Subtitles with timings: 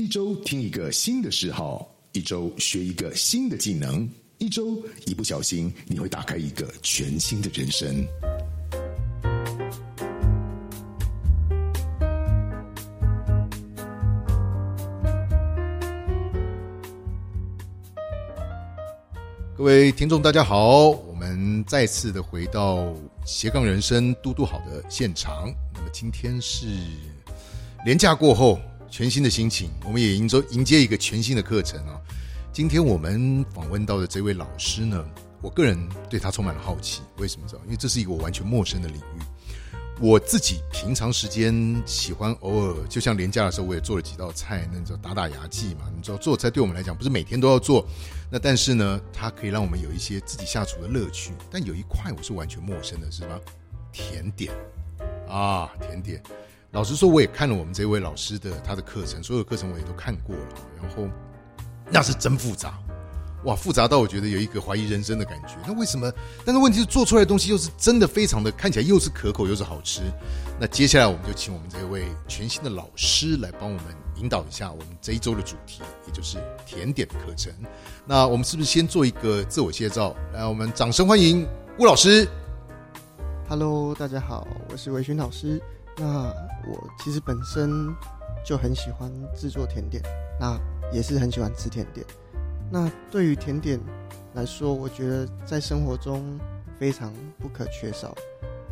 [0.00, 8.06] 一周听一个新的嗜好，一周学一个新的技能，一周一不小心你会打开一个全新的人生。
[19.56, 22.94] 各位听众，大家好，我们再次的回到
[23.26, 25.52] 斜杠人生嘟嘟好的现场。
[25.74, 26.68] 那么今天是
[27.84, 28.60] 连假过后，
[28.90, 32.00] 全新的心情，我们也迎着迎接一个全新的课程啊。
[32.52, 35.04] 今天我们访问到的这位老师呢，
[35.40, 37.60] 我个人对他充满了好奇，为什么知道？
[37.64, 39.22] 因为这是一个我完全陌生的领域。
[40.00, 45.90] 我自己平常时间喜欢偶尔，就像廉假的时候，我也做了几道菜，那叫打打牙祭嘛。
[45.94, 47.86] 你知道做菜对我们来讲不是每天都要做，
[48.30, 51.32] 那但是呢，它可以让我们有一些自己下厨的乐趣。
[51.50, 53.38] 但有一块我是完全陌生的，是吧？
[53.92, 54.52] 甜点
[55.28, 56.22] 啊，甜点。
[56.72, 60.42] 老实说，我也看了我们这位老师的他的课程，所有课程我也都看过了，
[60.76, 61.08] 然后
[61.90, 62.78] 那是真复杂。
[63.44, 65.54] 哇，复杂到我觉得有一个怀疑人生的感觉。
[65.66, 66.12] 那为什么？
[66.44, 70.02] 但是问题是做出来的东西又是真的非常的看起来又是可口又是好吃。
[70.60, 73.84] 那接下来我们就请我们这位全新的老师来帮我们
[74.16, 77.50] 引导一下我们这一周的主题，也就是甜点的课程。
[78.04, 80.14] 那我们是不是先做一个自我介绍？
[80.34, 82.28] 来，我们掌声欢迎吴老师。
[83.48, 85.62] Hello，大家好，我是维勋老师。
[85.98, 86.24] 那
[86.70, 87.94] 我其实本身
[88.44, 90.02] 就很喜欢制作甜点，
[90.38, 90.58] 那
[90.92, 92.06] 也是很喜欢吃甜点。
[92.70, 93.80] 那对于甜点
[94.34, 96.38] 来说，我觉得在生活中
[96.78, 98.14] 非常不可缺少。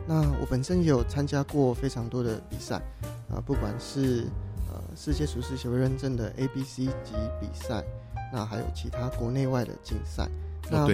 [0.06, 2.76] 那我本身也有参加过非常多的比赛，
[3.28, 4.26] 啊，不管是
[4.70, 7.82] 呃世界厨师协会认证的 A、B、C 级比赛，
[8.32, 10.28] 那还有其他国内外的竞赛。
[10.70, 10.86] 那，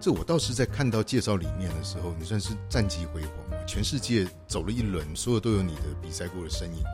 [0.00, 6.84] 这我倒是在看到介绍里面的时候，你算是战绩辉煌嘛，全世界走了一轮，所有都有你的比赛过的身影。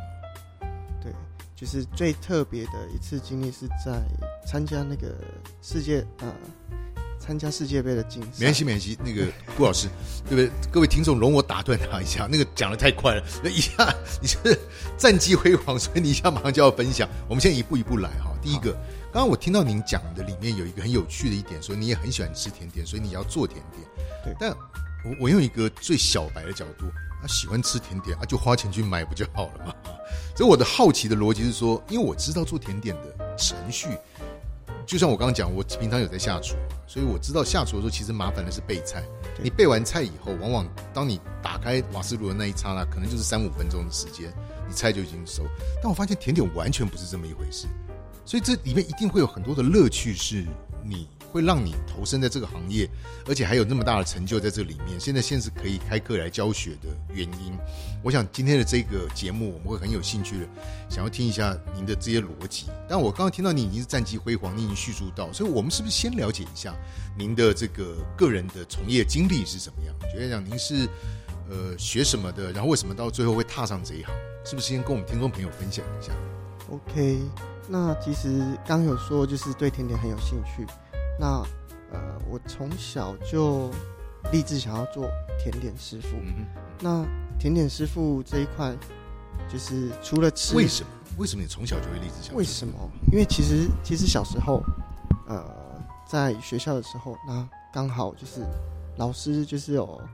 [1.02, 1.12] 对，
[1.54, 4.02] 就是最特别的一次经历是在
[4.46, 5.14] 参加那个
[5.60, 6.32] 世界呃
[7.18, 8.28] 参加世界杯的竞赛。
[8.38, 8.98] 没关系，没关系。
[9.04, 9.88] 那个顾老师，
[10.28, 10.50] 对不对？
[10.72, 14.38] 各位听众，容我打断他一下，那个讲的太快了，那一下你是
[14.96, 17.08] 战绩辉煌，所以你一下马上就要分享。
[17.28, 18.32] 我们先一步一步来哈。
[18.40, 18.76] 第一个，
[19.12, 23.86] 刚刚我听到您讲的里面有一个很有趣的一点，说你也很喜欢吃甜点，所以你要做甜点。
[24.24, 24.50] 对但
[25.04, 26.86] 我我用一个最小白的角度，
[27.22, 29.74] 啊，喜欢吃甜点啊，就花钱去买不就好了嘛？
[30.34, 33.88] 所以我的好奇的逻辑是说，因为我知道做甜点的程序，
[34.86, 36.56] 就像我刚刚讲，我平常有在下厨，
[36.86, 39.04] 所以我知道下厨的时候其实麻烦的是备菜。
[39.42, 44.32] 你备完菜以后，往往当你打开瓦斯炉的那一刹那，可能就是三五分钟的时间，
[44.66, 45.42] 你菜就已经熟。
[45.82, 47.66] 但我发现甜点完全不是这么一回事，
[48.24, 50.44] 所以这里面一定会有很多的乐趣，是
[50.84, 52.88] 你会让你投身在这个行业，
[53.26, 54.98] 而且还有那么大的成就在这里面。
[55.00, 57.56] 现在现是可以开课来教学的原因，
[58.02, 60.48] 我想今天的这个节目我们会很有兴趣的，
[60.90, 62.66] 想要听一下您的这些逻辑。
[62.88, 66.74] 但我刚刚听到你已经是战绩辉煌，你已经叙述到，所以我们是不是先了解一下
[67.16, 69.94] 您的这个个人的从业经历是怎么样？
[70.12, 70.86] 觉得讲您是
[71.48, 74.14] 呃学什么的，然后为什么到最后会踏上这一行？
[74.44, 76.12] 是不是先跟我们听众朋友分享一下
[76.70, 77.20] ？OK，
[77.68, 80.66] 那其实刚有说就是对甜点很有兴趣。
[81.18, 81.42] 那
[81.92, 83.70] 呃，我从小就
[84.32, 85.06] 立志想要做
[85.38, 86.16] 甜点师傅。
[86.16, 86.46] 嗯
[86.80, 87.06] 那
[87.38, 88.74] 甜点师傅这一块，
[89.48, 90.88] 就是除了吃，哼，为什么？
[91.18, 92.34] 为什么你从小就会立志想？
[92.34, 92.74] 为什么？
[93.12, 94.62] 因为其实其实小时候，
[95.28, 95.44] 呃，
[96.08, 98.44] 在学校的时候，那刚好就是
[98.96, 100.08] 老师就是有呃，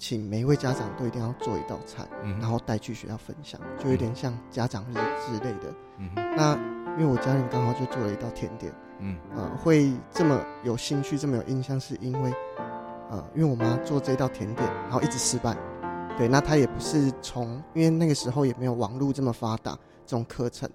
[0.00, 5.74] 请每一位家长都一定要做一道菜，嗯然后带去学校分享，就有点像家长日之类的。
[5.98, 6.56] 嗯那
[6.98, 12.32] 因为我家人刚好就做了一道甜点，嗯呃，会这么有兴趣，这么有印象，是因为
[13.10, 15.54] 呃，因为我妈做这道甜点，然后一直失败。
[16.16, 19.72] 对，那她也不是从，因为那个时候也没有网络这么发达，
[20.06, 20.68] 这种课程，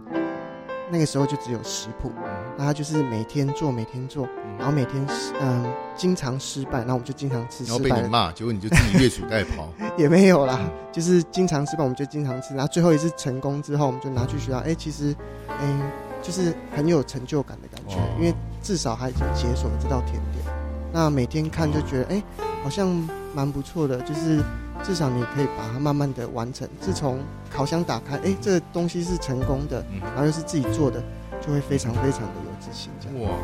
[0.89, 2.11] 那个时候就只有食谱，
[2.57, 5.65] 那她就是每天做，每天做，然后每天失嗯、
[5.95, 9.65] 经常失败，然后我们就经常吃然后失败的，被你骂，结果你就自己越俎代庖。
[9.97, 10.59] 也没有啦，
[10.91, 15.15] 就是经常失败，我们就经常吃，然后最后一次成功之后，我们就拿去学校，哎、其实，
[15.47, 15.91] 哎、
[16.21, 18.07] 就是很有成就感的感觉，哦。
[18.19, 20.45] 因为至少还已经解锁了这道甜点。
[20.93, 22.23] 那每天看就觉得，哎、
[22.63, 22.87] 好像
[23.35, 24.41] 蛮不错的，就是
[24.81, 26.67] 至少你可以把它慢慢的完成。
[26.79, 27.19] 自从
[27.53, 31.03] 烤箱打开，哎、这个东西是成功的，嗯然后又是自己做的，
[31.45, 32.89] 就会非常非常的有自信。
[33.01, 33.37] 这样，哇，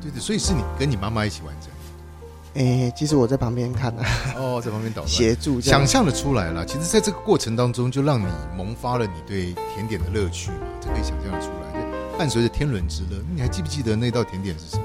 [0.00, 1.70] 对对，所以是你跟你妈妈一起完成。
[2.54, 4.04] 哎、其实我在旁边看啊，
[4.36, 5.06] 哦，在旁边捣乱。
[5.10, 5.86] 协助想。
[5.86, 8.26] 象的出来了，其实在这个过程当中，就让你
[8.56, 11.82] 萌发了你对甜点的乐趣嘛，这可以想象的出来。
[12.12, 14.82] 这伴随着天伦之乐，你还记不记得那道甜点是什么？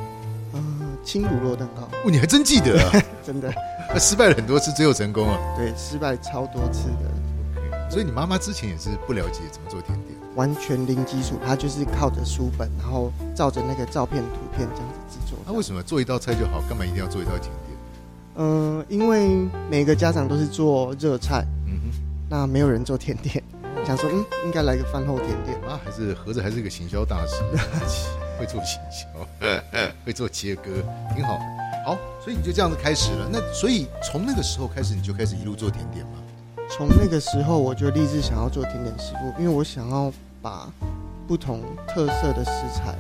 [1.04, 3.04] 呃，轻乳酪蛋糕，哦，你还真记得啊！
[3.26, 3.54] 真的，
[3.94, 5.38] 那失败了很多次，最后成功了。
[5.58, 7.90] 对，失败超多次的。
[7.90, 10.18] 所以你妈妈之前也是不了解怎么做甜点。
[10.36, 15.38] 完全零基础，她就是靠着书本，然后照着那个照片、图片这样子制作。
[15.46, 17.78] 那为什么做一道菜就好，干嘛一定要做一道甜点？
[18.38, 23.44] 嗯，因为每个家长都是做热菜，嗯哼那没有人做甜点，
[23.86, 25.56] 想说嗯，应该来个饭后甜点。
[25.62, 27.36] 哼，啊，还是盒子还是个行销大师，
[28.40, 29.08] 会做行销，
[30.06, 30.72] 会做切割，
[31.16, 31.42] 挺好的。
[31.86, 33.28] 好，所以你就这样子开始了。
[33.32, 36.14] 那所以从那个时候开始，你就开始一路做甜点嘛？
[36.70, 40.72] 从那个时候，我就立志想要做甜点师傅，因为我想要把
[41.28, 42.96] 不同特色的食材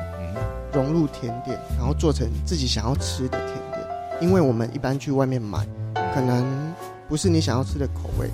[0.74, 3.88] 融入甜点，然后做成自己想要吃的甜点。
[4.22, 5.66] 因为我们一般去外面买，
[6.14, 6.74] 可能
[7.08, 8.30] 不是你想要吃的口味，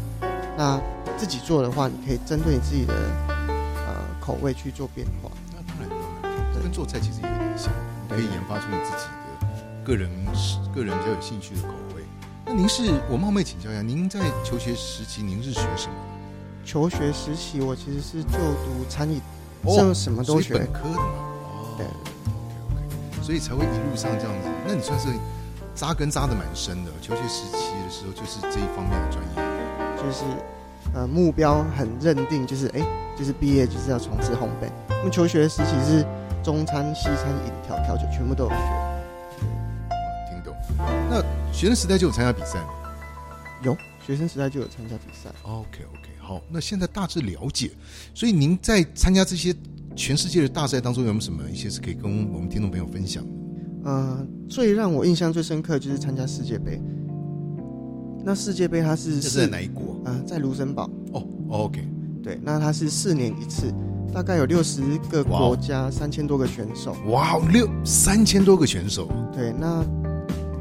[0.57, 0.81] 那
[1.15, 2.93] 自己做的话，你可以针对你自己的
[3.37, 5.29] 呃口味去做变化。
[6.59, 7.71] 跟做菜其实也有点像，
[8.07, 9.47] 你可以研发出你自己的
[9.83, 10.09] 个人
[10.75, 12.03] 个人比较有兴趣的口味。
[12.45, 15.93] 那您是我冒昧请教一下，您在求学时期您是学什么？
[16.65, 19.21] 求学时期，我其实是就读餐饮，
[19.63, 20.71] 哦这什么都学本。
[20.71, 21.25] 科的嘛。
[21.43, 21.95] 哦对，OK
[22.67, 24.49] OK，所以才会一路上这样子。
[24.67, 25.07] 那你算是
[25.73, 26.91] 扎根扎的蛮深的。
[27.01, 29.59] 求学时期的时候就是这一方面的专业。
[29.97, 30.23] 就是
[30.93, 32.81] 呃目标很认定，就是哎、
[33.17, 34.69] 就是毕业就是要从事烘焙。
[34.89, 36.05] 那么求学时期是
[36.43, 38.55] 中餐、西餐、饮调、调酒全部都有学。
[38.55, 39.01] 啊，
[40.29, 40.53] 听懂。
[41.09, 41.21] 那
[41.53, 42.69] 学生时代就有参加比赛吗
[43.61, 47.71] 有学生时代就有参加比赛，？OK OK，好，那现在大致了解。
[48.13, 49.53] 所以您在参加这些
[49.95, 53.29] 全世界的大赛当中，有没有什么一些是可以跟我们听众朋友分享的？
[53.83, 56.81] 呃，最让我印象最深刻就是参加世界杯。
[58.23, 59.99] 那世界杯它是这是在哪一国？
[60.05, 61.87] 呃，在卢森堡，哦，OK，
[62.21, 63.73] 对，那它是四年一次，
[64.13, 66.95] 大概有六十个国家，三千多个选手。
[67.07, 69.83] 哇，六三千多个选手，对，那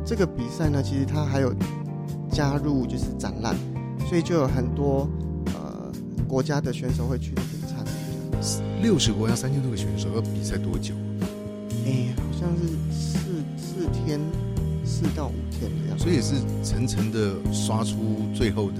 [0.04, 1.54] 这个比赛呢，其实它还有
[2.30, 3.54] 加入就是展览，
[4.08, 5.08] 所以就有很多
[5.46, 5.92] 呃
[6.26, 8.82] 国家的选手会去那边参与。
[8.82, 10.94] 六十国家三千多个选手，要比赛多久？
[11.84, 13.18] 哎、好像是四
[13.56, 14.20] 四天，
[14.84, 15.32] 四到五。
[16.08, 18.78] 所以也是层层的刷出最后的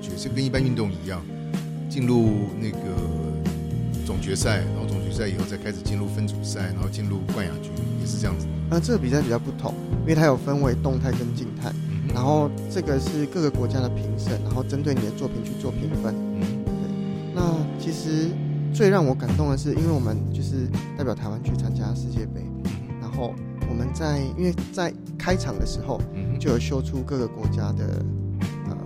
[0.00, 1.20] 决赛，跟一般运动一样，
[1.90, 2.78] 进入那个
[4.06, 8.46] 总决赛，然后总决赛以后再开始进入分组赛，然后进入冠亚军，也是这样子。
[8.70, 16.14] 那、这个比赛比较不同，因为它有分为动态跟静态，嗯然后这个是各个国家的评审，然后针对你的作品去做评分。
[16.14, 18.30] 嗯对那其实
[18.72, 20.66] 最让我感动的是，因为我们就是
[20.96, 22.40] 代表台湾去参加世界杯，
[23.80, 28.04] 们在因为在开场的时候嗯就有秀出各个国家的
[28.68, 28.76] 呃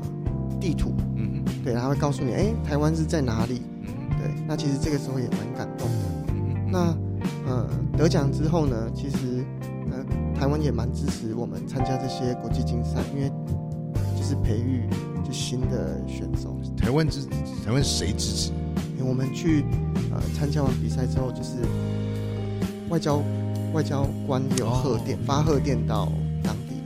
[0.61, 3.63] 地图，嗯哼对，他会告诉你，哎，台湾是在哪里？
[3.83, 3.89] 嗯
[4.19, 5.97] 对，那其实这个时候也蛮感动的。
[6.29, 6.79] 嗯哼那
[7.51, 7.69] 呃
[7.99, 9.45] 得奖之后呢，其实
[9.91, 10.05] 呃
[10.39, 13.29] 台湾也蛮支持我们参加这些国际竞赛，因为
[14.17, 14.89] 就是培育
[15.25, 16.57] 就新的选手。
[16.77, 17.27] 台湾支
[17.65, 18.53] 台湾谁支持？
[18.97, 19.65] 因为我们去
[20.13, 21.69] 呃参加完比赛之后，就是、呃
[22.91, 23.23] 外交
[23.75, 26.11] 外交官有贺电、发贺电到
[26.45, 26.77] 当地。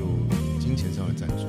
[0.00, 1.44] 有金钱上的赞助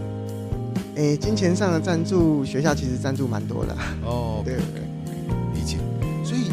[0.96, 3.76] 诶，金钱上的赞助，学校其实赞助蛮多的。
[4.06, 4.58] 哦 对
[5.56, 5.78] 理解。
[6.24, 6.52] 所以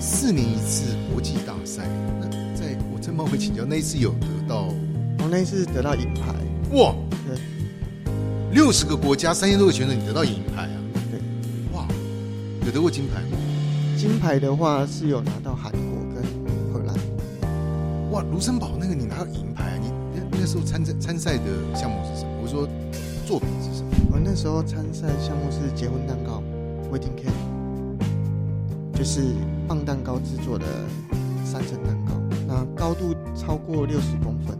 [0.00, 1.84] 四年一次国际大赛，
[2.20, 4.62] 那在我正冒昧请教，那一次有得到
[5.20, 6.34] 哦那一次得到银牌，
[6.76, 6.92] 哇，
[7.28, 7.38] 对，
[8.52, 10.76] 六十个国家三千多个选手，你得到银牌啊？
[11.12, 11.20] 对，
[11.72, 11.86] 哇，
[12.66, 13.38] 有得过金牌吗？
[13.96, 15.72] 金牌的话是有拿到韩。
[18.14, 19.76] 哇，卢森堡那个你拿到银牌啊？
[19.82, 21.42] 你那那时候参赛参赛的
[21.74, 22.30] 项目是什么？
[22.40, 22.64] 我说
[23.26, 23.90] 作品是什么？
[24.12, 26.40] 我那时候参赛项目是结婚蛋糕
[26.92, 27.34] （wedding cake），
[28.96, 29.34] 就是
[29.66, 30.64] 棒蛋糕制作的
[31.44, 32.12] 三层蛋糕，
[32.46, 34.56] 那高度超过六十公分。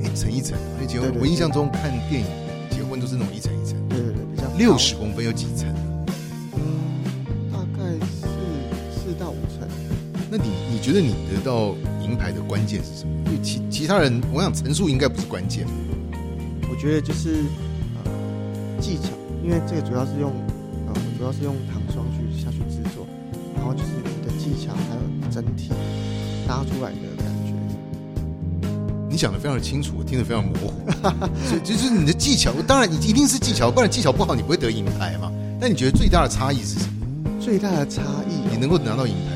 [0.00, 2.26] 一层一层，而且结婚我印象中看电影
[2.70, 5.66] 结婚都是那种一层一层，对对对，比较高六十公分有几层？
[10.86, 13.10] 觉得你得到银牌的关键是什么？
[13.26, 15.66] 因为其其他人，我想陈述应该不是关键。
[16.70, 17.42] 我觉得就是
[18.04, 18.10] 呃
[18.80, 19.08] 技巧，
[19.42, 20.30] 因为这个主要是用
[20.86, 23.04] 呃主要是用糖霜去下去制作，
[23.56, 25.72] 然后就是你的技巧还有整体
[26.46, 27.50] 搭出来的感觉。
[29.10, 30.88] 你讲的非常的清楚，我听得非常模糊。
[31.48, 35.32] 所以就是你的技巧，当然你一定是技巧，不然技巧不好你不会得银牌嘛。
[35.60, 37.40] 但你觉得最大的差异是什么？
[37.40, 39.35] 最大的差异哦、你能够拿到银牌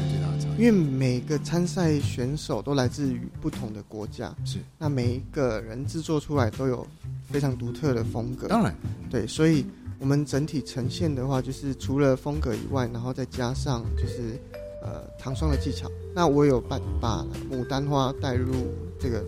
[0.60, 6.86] 因为每个参赛选手都来自于不同的国家，是那每一个人制作出来都有
[7.30, 8.46] 非常独特的风格。
[8.46, 8.76] 当然
[9.08, 9.64] 对，所以
[9.98, 14.38] 我们整体呈现的话，就是除了风格以外，然后再加上就是
[14.82, 15.90] 呃糖霜的技巧。
[16.14, 18.52] 那我有把把牡丹花带入
[19.00, 19.24] 这个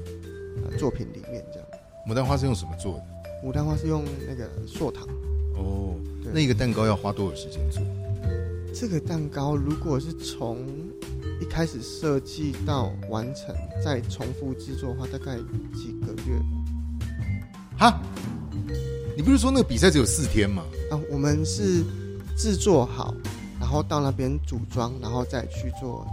[0.62, 1.66] 呃作品里面，这样。
[2.06, 3.48] 牡丹花是用什么做的？
[3.48, 5.08] 牡丹花是用那个硕糖，
[5.56, 7.82] 哦，对那一个蛋糕要花多少时间做？
[8.74, 10.66] 这个蛋糕如果是从
[11.42, 13.52] 一开始设计到完成
[13.84, 15.36] 再重复制作的话，大概
[15.74, 16.38] 几个月
[17.76, 18.00] 哈，
[19.16, 20.62] 你不是说那个比赛只有四天吗？
[20.88, 20.94] 啊。
[21.10, 21.82] 我们是
[22.36, 23.12] 制作好，
[23.58, 26.06] 然后到那边组装，然后再去做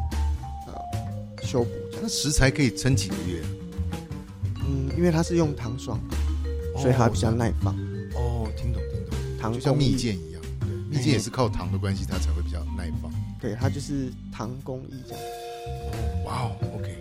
[0.65, 1.69] 呃修补。
[2.01, 3.43] 那食材可以撑几个月？
[4.67, 5.99] 嗯，因为它是用糖霜，
[6.75, 7.75] 所以它比较耐放。
[8.15, 12.39] 哦，听懂听懂，糖就像蜜，饯一样，对，蜜饯也是靠糖的关系，它才会。
[13.39, 15.23] 对，它就是糖工艺这样。
[16.25, 16.95] 哇哦，OK，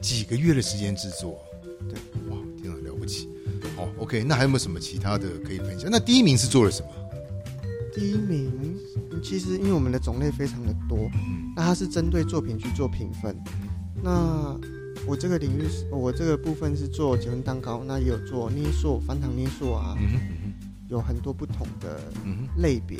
[0.00, 1.38] 几个月的时间制作，
[1.88, 1.98] 对，
[2.30, 3.28] 哇，天啊，了不起。
[3.76, 5.88] 好，OK，那还有没有什么其他的可以分享？
[5.90, 6.88] 那第一名是做了什么？
[7.94, 8.76] 第一名，
[9.22, 13.36] 其实因为我们的种类非常的多，嗯那它是针对作品去做评分。
[14.02, 14.58] 那
[15.06, 19.96] 我这个领域是，我这个部分是做结婚蛋糕，那也有做捏塑、翻糖捏塑啊，
[20.88, 22.00] 有很多不同的
[22.56, 22.98] 类别。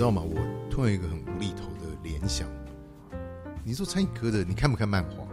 [0.00, 0.22] 知道吗？
[0.22, 0.34] 我
[0.70, 2.48] 突然有一个很无厘头的联想。
[3.62, 5.26] 你做餐饮科的，你看不看漫画？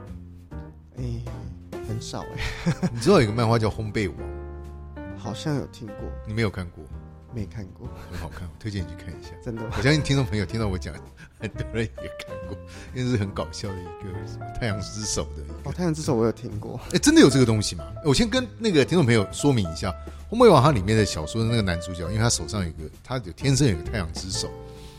[0.97, 1.23] 哎、
[1.87, 4.19] 很少哎、 你知道有一个漫画叫《烘焙王》，
[5.17, 5.95] 好像有听过，
[6.27, 6.83] 你没有看过？
[7.37, 9.29] 没看过，很好看，我推荐你去看一下。
[9.45, 10.91] 真的吗我相信听众朋友听到我讲，
[11.39, 12.57] 很多人也看过，
[12.95, 17.85] 因为是很搞笑的一个什么太阳之手的一个哦，太阳之手我有听过，哎、真的有这个东西吗？
[18.03, 19.93] 我先跟那个听众朋友说明一下，
[20.33, 24.49] 《烘焙王》它里面的小说的那个男主角，因为他手上有一个，他有天生有个太阳之手，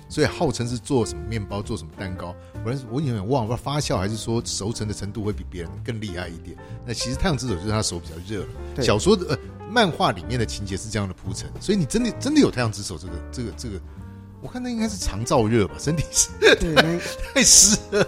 [0.09, 2.33] 所以号称是做什么面包、做什么蛋糕。
[2.65, 6.57] 我我有点忘了，发酵还是说熟成的程度会比别人更厉害一点。
[6.87, 8.47] 那其实太阳之手就是他手比较热。
[8.81, 9.39] 小说的呃
[9.71, 13.81] 漫画里面的情节是这样的铺陈，所以你真的真的有太阳之手这个这个这个。
[14.41, 16.73] 我看那应该是常燥热吧，身体是对，
[17.35, 18.07] 太湿了。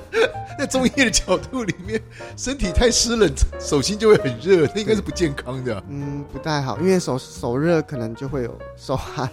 [0.56, 2.00] 在中医的角度里面，
[2.36, 9.28] 身体太湿冷，手心就会很热，那应该是不健康的啊、嗯不太好，因为手手热可能就会有手汗。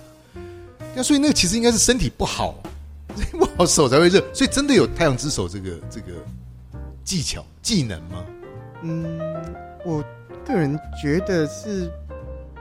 [0.96, 2.55] 那所以那个其实应该是身体不好，
[3.34, 4.19] 不好手才会热。
[4.34, 6.13] 所以真的有太阳之手这个这个
[7.03, 8.25] 技巧技能吗？
[8.81, 9.19] 嗯，
[9.86, 10.03] 我
[10.48, 11.91] 个人觉得是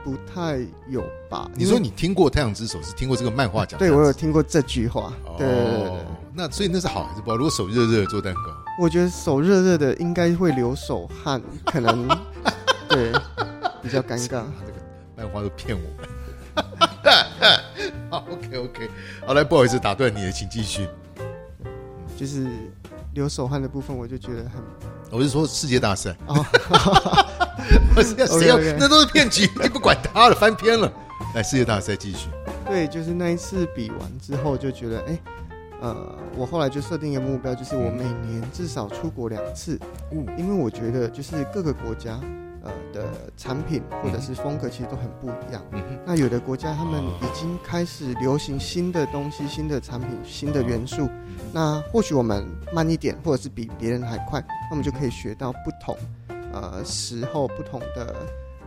[0.07, 1.51] 不太有吧。
[1.53, 3.77] 你说你听过太阳之手，是听过这个漫画讲？
[3.77, 5.11] 对我有听过这句话。
[5.37, 7.35] 对对对对对哦，那所以那是好还是不好？
[7.35, 8.41] 如果手热热的做蛋糕，
[8.79, 12.07] 我觉得手热热的应该会流手汗，可能
[12.87, 13.11] 对
[13.83, 14.27] 比较尴尬。
[14.29, 14.45] 这个
[15.17, 16.07] 漫画都骗我们。
[18.09, 18.89] 好，OK OK，
[19.25, 20.87] 好来，不好意思打断你了，请继续。
[22.15, 22.47] 就是
[23.13, 24.63] 流手汗的部分，我就觉得很
[25.11, 26.45] 我是说世界大赛，哦，
[28.27, 30.91] 谁要 OK，OK 那都是骗局，你不管他了，翻篇了。
[31.33, 32.29] 来，世界大赛继续。
[32.65, 35.19] 对，就是那一次比完之后就觉得，哎、
[35.81, 39.79] 呃，我后来就设定一个目标，就是我每年至少出国两次，
[40.11, 42.19] 嗯因为我觉得就是各个国家
[42.63, 45.63] 呃的产品或者是风格其实都很不一样。
[45.71, 51.09] 嗯哼，那有的国家他们已经开始流行新的东西、新的产品、新的元素，
[51.53, 55.97] 那或许我们慢一点，或者是比别人还快，那我们就可以学到不同
[56.53, 58.15] 呃时候不同的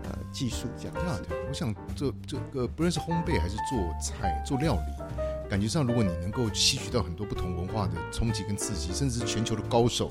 [0.04, 1.00] 呃技术这样子。
[1.02, 10.10] 这样的，我想这这个不论是烘焙还是做菜、做料理，感觉上如果你能够吸取到很多不同文化的冲击跟刺激，甚至是全球的高手，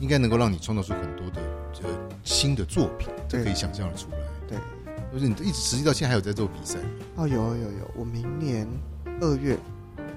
[0.00, 1.40] 应该能够让你创造出很多的
[1.82, 1.88] 呃
[2.24, 4.18] 新的作品，这可以想象的出来。
[4.48, 4.58] 对，
[5.12, 6.78] 就是你一直实际到现在还有在做比赛，
[7.16, 8.66] 哦，有有有，我明年
[9.20, 9.56] 二月，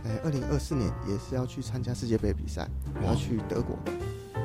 [0.06, 2.68] 哎，二零二四年也是要去参加世界杯比赛，
[3.02, 3.78] 我要去德国。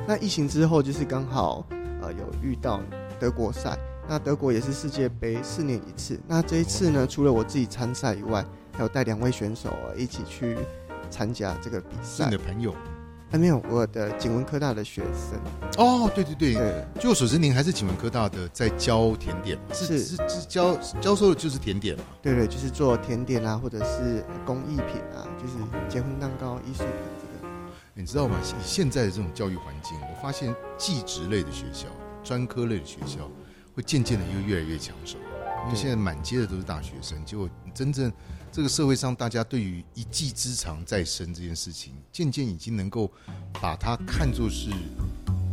[0.07, 1.67] 那疫情之后，就是刚好
[2.09, 2.81] 呃有遇到
[3.21, 6.19] 德国赛，那德国也是世界杯四年一次。
[6.27, 10.57] 那这一次呢，除了我自己参赛以外，还有带两位选手呃一起去
[11.11, 12.39] 参加这个比赛是你的。
[12.39, 12.75] 朋友
[13.31, 15.39] 还没有我的景文科大的学生，
[15.77, 22.05] 哦，对对对，对据我所知，您还是景文科大的在教甜点，是是是是教教授的就是甜点嘛？
[22.23, 25.53] 对对，就是做甜点啊，或者是工艺品啊，就是
[25.91, 27.18] 结婚蛋糕、艺术品这个。
[27.99, 28.39] 你知道吗？
[28.41, 31.89] 以现在的这种教育环境，我发现技职类的学校、
[32.23, 33.29] 专科类的学校
[33.75, 35.19] 会渐渐的又越来越抢手，
[35.67, 38.13] 因为现在满街的都是大学生，结果真正
[38.53, 43.11] 这个社会上大家对于一技之长在身这件事情，渐渐已经能够
[43.61, 44.71] 把它看作是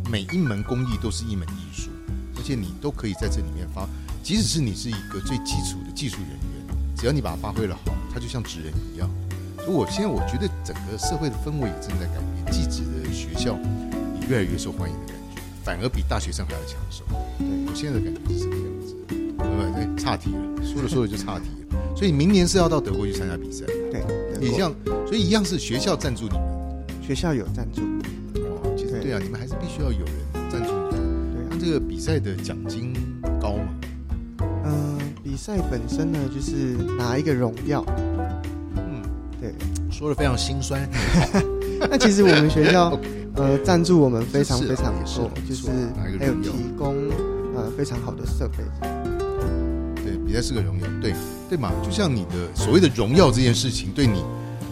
[0.08, 1.90] 每一门工艺都是一门艺术，
[2.36, 3.88] 而且你都可以在这里面发，
[4.22, 9.10] 即使是你是一个最基础的技术人员，只要你把它发挥了好，它就像职人一样。
[9.68, 13.58] 我现在我觉得整个社会的氛围也正在改变，技职的学校
[14.20, 17.04] 也越来越受欢迎的感觉，反而比大学生还要抢手。
[17.38, 18.94] 对我现在的感觉是这个样子。
[19.08, 19.82] 对不对？
[19.82, 21.96] 哎岔题了，说着说着就差题了。
[21.96, 24.00] 所以明年是要到德国去参加比赛，对，
[24.32, 24.72] 德国也像，
[25.06, 26.40] 所以一样是学校赞助你们。
[27.02, 27.82] 学校有赞助，
[28.40, 30.90] 哦，其实对对啊，你们还是必须要有人赞助你们。
[31.32, 32.92] 对啊，那这个比赛的奖金
[33.40, 33.68] 高吗？
[34.64, 37.84] 嗯、比赛本身呢，就是拿一个荣耀，
[39.98, 40.86] 说的非常心酸。
[41.80, 42.98] 那其实我们学校
[43.36, 45.68] 呃赞助我们非常非常多，就是
[46.18, 46.94] 还有提供
[47.54, 48.58] 呃非常好的设备。
[50.04, 51.14] 对，比赛是个荣耀，对
[51.48, 51.72] 对嘛？
[51.82, 54.22] 就像你的所谓的荣耀这件事情，对你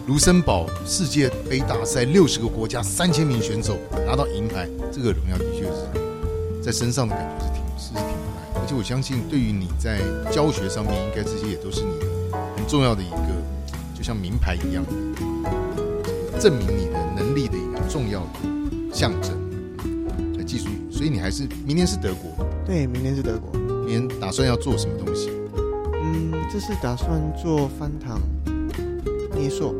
[0.05, 8.61] 卢森堡世界杯大赛六十个国家三千名选手拿到银牌，这个荣耀的确是在身上的感觉是挺是挺难。
[8.61, 9.99] 而且我相信，对于你在
[10.31, 12.05] 教学上面，应该这些也都是你的
[12.55, 13.24] 很重要的一个，就
[14.05, 14.85] 像名牌一样，
[16.39, 18.27] 证明你的能力的一个重要的
[18.93, 19.33] 象征。
[20.37, 23.59] 来技术，所以你还是明年是德国，对，明天是德国。
[23.59, 25.31] 明年打算要做什么东西？
[26.03, 28.21] 嗯，这是打算做翻糖
[29.35, 29.73] 捏塑，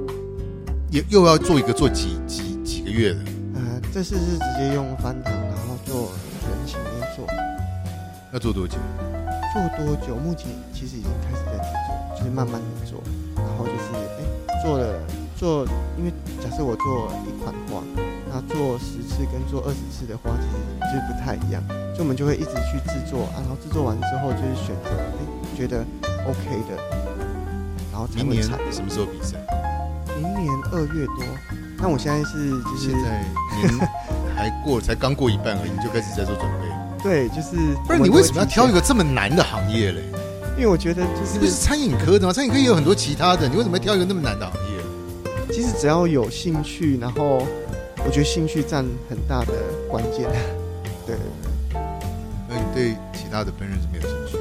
[0.89, 3.19] 也又要做一个做几几几个月的，
[3.53, 6.11] 呃，这次是直接用翻糖，然后做
[6.49, 7.27] 人形捏塑。
[8.33, 8.79] 要做多久？
[9.53, 10.15] 做多久？
[10.15, 13.03] 目前其实已经开始在制作，就是慢慢的做，
[13.37, 14.01] 然后就是哎、
[14.65, 14.99] 做了
[15.37, 15.63] 做，
[15.95, 17.83] 因为假设我做一款画，
[18.27, 21.61] 那做十次跟做二十次的画其实就是不太一样，
[21.93, 25.21] 所以我们就会一直去制作啊，然后制作完之后就是选择哎、
[25.55, 25.85] 觉得
[26.25, 26.81] OK 的，
[27.91, 28.59] 然后才明年会产。
[28.73, 29.37] 什么时候比赛？
[30.17, 31.23] 明年二月多，
[31.77, 33.23] 那我现在是就是现在
[33.61, 33.87] 年
[34.35, 36.65] 还过才刚过一半而已，你就开始在做准备。
[37.03, 37.55] 对，就是
[37.85, 40.01] 不然你为什么要挑一个这么难的行业嘞？
[40.57, 42.31] 因为我觉得就你不是是餐饮科的吗？
[42.31, 45.53] 餐饮科也有很多其他的，你为什么要挑一个那么难的行业？
[45.53, 47.45] 其实只要有兴趣，然后
[48.05, 49.53] 我觉得兴趣占很大的
[49.89, 50.29] 关键。
[51.05, 51.17] 对对
[51.71, 51.81] 对
[52.49, 54.37] 那你对其他的烹饪是没有兴趣？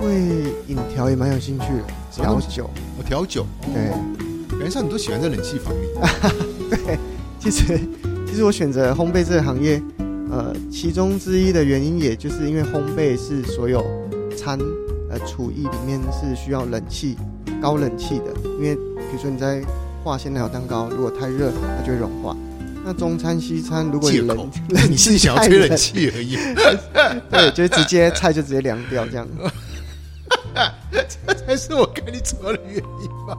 [0.00, 2.64] 对，饮调也蛮有兴趣的，调酒。
[2.98, 3.46] 哦，调酒。
[3.72, 4.04] 对哦，
[4.50, 5.88] 感觉上你都喜欢在冷气房里。
[6.68, 6.98] 对，
[7.38, 7.80] 其实
[8.26, 9.80] 其实我选择烘焙这个行业，
[10.30, 13.84] 呃，其中之一的原因，也就是因为烘焙是所有
[14.36, 14.58] 餐
[15.14, 17.16] 呃厨艺里面是需要冷气
[17.62, 19.62] 高冷气的，因为比如说你在
[20.02, 22.36] 画仙条蛋糕，如果太热，它就会融化。
[22.84, 26.36] 那中餐西餐，如果你冷借口， 你是想要吹冷气而已。
[27.30, 29.26] 对，就直接菜就直接凉掉这样。
[31.26, 33.36] 这才是我跟你走的原因吧。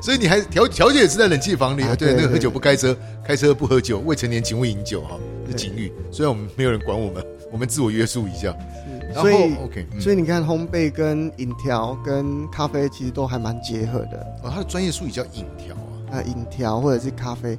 [0.00, 1.94] 所以你还调调解也是在冷气房里啊？
[1.94, 5.92] 对，那个喝酒不开车，开车不喝酒，未成年请勿饮酒哈，是对警语。
[6.10, 8.54] 虽然我们没有人管我们，我们自我约束一下。
[9.20, 14.36] 所以 OK，嗯所以你看，烘焙跟饮调跟咖啡其实都还蛮结合的。
[14.42, 15.74] 哦，它的专业术语叫饮调
[16.10, 17.58] 啊，啊，饮调或者是咖啡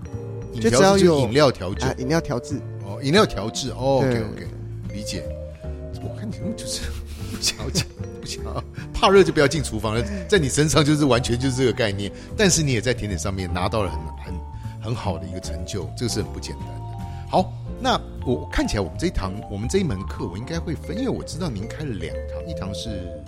[0.53, 2.61] 饮就只要有饮料调酒啊，饮料调制。
[2.85, 4.47] 哦，饮料调制哦，OK OK，
[4.93, 5.23] 理解。
[6.01, 6.81] 我看你们就是
[7.35, 7.85] 不想要讲，
[8.21, 12.11] 不想要怕热就不要进厨房了，在你身上就是完全就是这个概念。
[12.37, 14.41] 但是你也在甜点上面拿到了很很
[14.81, 17.05] 很好的一个成就，这个是很不简单的。
[17.29, 23.21] 好，那我看起来我们这一堂我们这一门课我应该会分，因为我知道您开了两堂，一堂是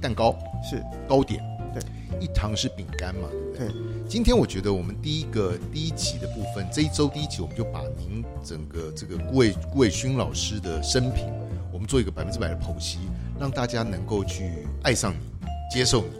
[0.00, 0.34] 蛋糕
[0.68, 1.42] 是糕点，
[1.72, 1.82] 对，
[2.18, 3.68] 一堂是饼干嘛，对不对？
[3.68, 3.74] 对
[4.08, 11.30] 今天我觉得我们第一个第一集的部分，这一周第一集我们就把您整个这个顾伟顾伟勋老师的生平，
[11.72, 12.98] 我们做一个百分之百的剖析，
[13.38, 15.18] 让大家能够去爱上你、
[15.72, 16.10] 接受你，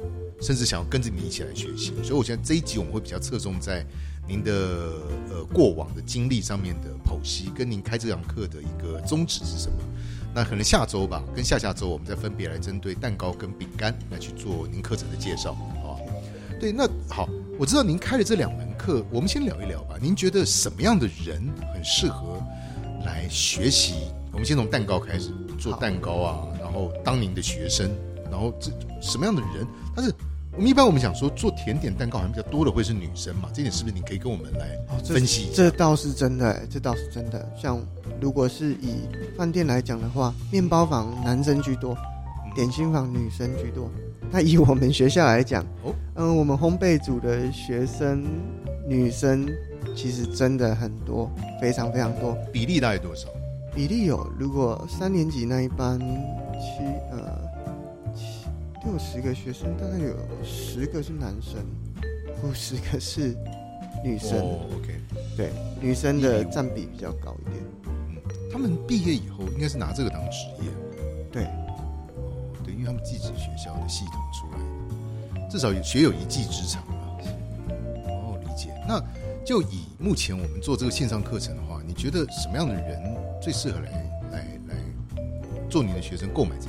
[0.40, 1.92] 甚至想要跟着你一起来学习。
[2.03, 3.85] 所以我觉得这一集我们会比较侧重在
[4.27, 4.53] 您的
[5.31, 9.79] 呃过往的经历上面的剖析，跟您开这堂课的一个宗旨是什么。
[10.35, 16.01] 那可能下周吧，跟下下周我们再分别来针对蛋糕跟饼干来去做您课程的介绍，好？
[16.59, 19.97] 对，那好，我知道您开了这两门课，我们先聊一聊吧。
[20.01, 21.41] 您觉得什么样的人
[21.73, 22.43] 很适合
[23.05, 23.95] 来学习？
[24.33, 27.91] 我们先从蛋糕开始做蛋糕啊，然后当您的学生，
[28.29, 29.65] 然后这什么样的人？
[29.95, 30.13] 他是
[30.57, 35.53] 我们一般我们想说做甜点蛋糕好像比较多的会是女生嘛，这点是不是你可以跟我们来分析一下？
[35.57, 37.53] 这倒是真的，这倒是真的。
[37.61, 37.81] 像
[38.21, 39.01] 如果是以
[39.37, 41.97] 饭店来讲的话，面包房男生居多，
[42.55, 43.90] 点心房女生居多。
[44.31, 48.25] 那以我们学校来讲，哦嗯，我们烘焙组的学生
[48.87, 49.49] 女生
[49.97, 51.29] 其实真的很多，
[51.61, 52.33] 非常非常多。
[52.53, 53.29] 比例大概多少？
[53.75, 57.40] 比例有，如果三年级那一班七呃
[58.85, 61.64] 七六十个学生，大概有十个是男生，
[62.42, 63.35] 五十个是
[64.05, 64.38] 女生。
[64.38, 65.01] 哦，OK，
[65.37, 67.64] 对，女生的占比比较高一点。
[67.87, 67.90] 嗯
[68.53, 70.70] 他们毕业以后应该是拿这个当职业。
[71.33, 76.94] 对，哦，对，因为他们技职学校的系统出来的，至少有学有一技之长吧。
[78.07, 78.73] 哦，理解。
[78.87, 79.03] 那
[79.44, 83.90] 就以目前我们做这个线上课程的话，你觉得什么样的人最适合来
[84.31, 84.77] 来来
[85.68, 86.68] 做你的学生购买这？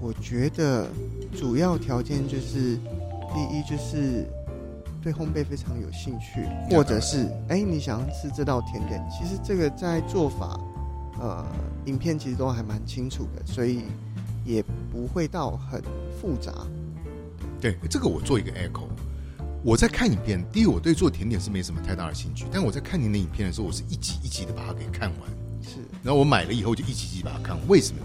[0.00, 0.88] 我觉得
[1.36, 2.76] 主要条件就是，
[3.34, 4.26] 第一就是
[5.02, 10.60] 对烘焙非常有兴趣，或者是哎、你想要吃这道甜点，其实这个在做法，
[11.18, 11.44] 呃，
[11.86, 13.84] 影片其实都还蛮清楚的，所以
[14.44, 15.82] 也不会到很
[16.20, 16.52] 复杂。
[17.60, 18.82] 对，这个我做一个 echo。
[19.64, 25.30] 我在看影片，第一，我对做甜点是没什么太大的兴趣，但我在看您的影片的时候，我是一集一集的把它给看完。
[25.62, 27.66] 是，然后我买了以后就一集一集把它看完。
[27.66, 28.00] 为什么？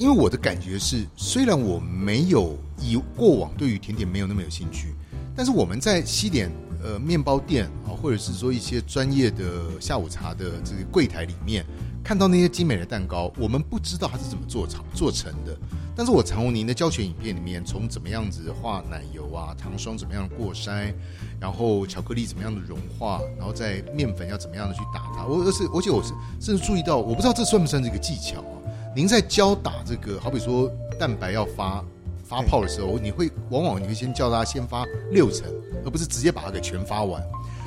[0.00, 4.94] 因为我的感觉是，虽然我没有以过往对于甜点没有那么有兴趣，
[5.36, 6.50] 但是我们在西点
[6.82, 11.66] 呃面包店啊，或者是说一些专业的下午茶的这个柜台里面，
[12.02, 15.54] 看到那些精美的蛋糕，我们不知道它是怎么做成做成的。
[15.94, 20.94] 但是我从您的教学影片里面，从怎么样子化奶油啊、糖霜怎么样过筛，
[21.38, 28.56] 然后巧克力怎么样的融化，然后在面粉要怎么样的去打它，我而是而且我是甚至注意到，我不知道这算不算是一个技巧啊？
[28.94, 31.84] 您在教打这个，好比说蛋白要发
[32.24, 35.46] 发泡的时候，你会往往你会先叫它先发六成，
[35.84, 37.22] 而不是直接把它给全发完。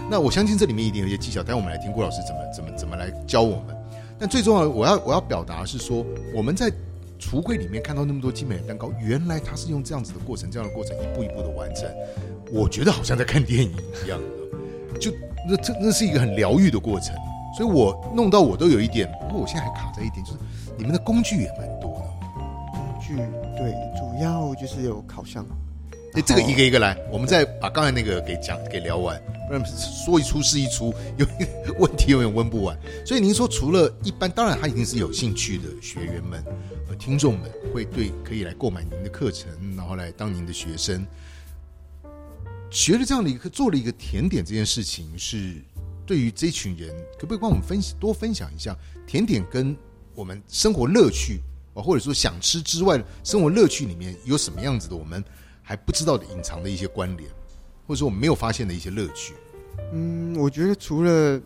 [0.09, 3.75] 那我相信这里面一定有一些技巧，但我们来听郭老师怎么怎么怎么来教我们。
[4.19, 6.71] 但最重要的，我要我要表达是说，我们在。
[7.19, 11.89] 橱柜里面看到那么多精美的蛋糕，原来它是用这样子的过程，这样的过程一步一步的完成。
[12.51, 13.71] 我觉得好像在看电影
[14.03, 14.19] 一样
[14.91, 15.09] 的，就
[15.47, 17.15] 那这那是一个很疗愈的过程。
[17.57, 20.37] 所以我弄到我都有一点，不过我现在还卡在一点，就是
[20.83, 22.27] 你们的工具也蛮多的。
[22.73, 23.15] 工具
[23.55, 25.45] 对，主要就是有烤箱。
[26.13, 29.17] 哎，这个一个一个来，我们再把刚才那个给讲给聊完，
[29.47, 31.25] 不然说一出是一出，有
[31.79, 32.77] 问题永远问不完。
[33.05, 36.43] 所以您说，除了一般，当然他一定是有兴趣的学员们
[36.85, 41.07] 和听众们会对可以来购买您的课程，然后来当您的学生。
[42.69, 45.61] 学了这样的一个做了一个甜点这件事情，是
[46.05, 48.75] 对于这群人，可不可以帮我们分析多分享一下
[49.07, 49.73] 甜点跟
[50.15, 51.41] 我们生活乐趣
[51.73, 55.23] 啊，或者说想吃之外生活乐趣里面有什么样子的我们？
[55.65, 57.29] 还不知道的隐藏的一些关联，
[57.87, 59.33] 或者说我们没有发现的一些乐趣。
[59.93, 61.39] 嗯，我觉得除了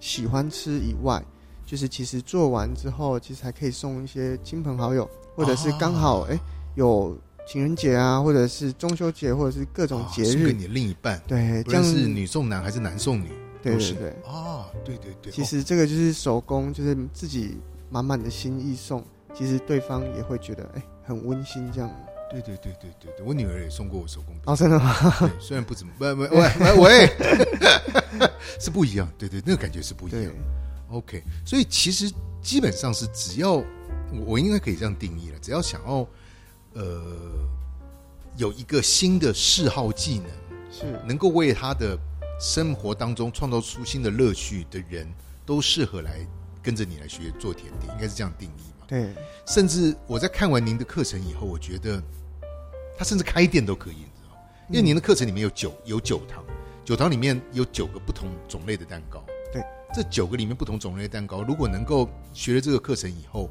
[0.00, 1.24] 喜欢吃以外，
[1.64, 6.36] 就是其实做完之后，其实还可以送一些亲朋好友，或者是刚好哎
[6.74, 11.22] 有情人节啊，或者是中秋节，或者是各种节日，送给你另一半。
[11.28, 13.28] 对，这样是女送男还是男送女？
[13.62, 14.16] 对对对。
[14.24, 15.32] 哦，对对对。
[15.32, 17.56] 其实这个就是手工，就是自己
[17.88, 21.90] 满满的心意送，其实对方也会觉得哎很温馨这样。
[22.30, 24.42] 对对对对对对，我女儿也送过我手工饼。
[24.46, 24.94] 哦，真的吗？
[25.38, 27.10] 虽然不怎么，喂喂喂喂，
[28.58, 29.06] 是不一样。
[29.18, 30.32] 对对，那个感觉是不一样。
[30.90, 32.10] OK，所以其实
[32.42, 33.62] 基本上是只要
[34.26, 36.06] 我应该可以这样定义了，只要想要
[36.72, 37.16] 呃
[38.36, 40.26] 有一个新的嗜好技能，
[40.70, 41.98] 是能够为他的
[42.42, 45.06] 生活当中创造出新的乐趣的人，
[45.46, 46.26] 都适合来
[46.60, 48.86] 跟着你来学做甜点，应该是这样定义嘛？
[48.88, 49.14] 对。
[49.46, 52.02] 甚至我在看完您的课程以后，我觉得。
[52.94, 54.36] 他甚至开店都可以，你知道
[54.68, 56.44] 因为您的课程里面有九有九堂，
[56.84, 59.24] 九堂里面有九个不同种类的蛋糕。
[59.50, 63.48] 对，这九个里面不同种类的蛋糕，如果能够学了这个课程以后，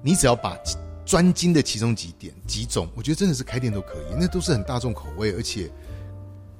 [0.00, 0.56] 你只要把
[1.04, 4.14] 专精的其中几点几种，我觉得真的是开店都可以。
[4.18, 5.70] 那都是很大众口味，而且